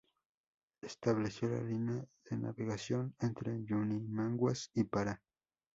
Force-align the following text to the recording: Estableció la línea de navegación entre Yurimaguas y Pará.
Estableció 0.81 1.47
la 1.49 1.61
línea 1.61 2.03
de 2.27 2.35
navegación 2.35 3.13
entre 3.19 3.63
Yurimaguas 3.65 4.71
y 4.73 4.85
Pará. 4.85 5.21